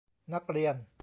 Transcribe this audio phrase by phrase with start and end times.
[0.33, 0.75] นักเรียน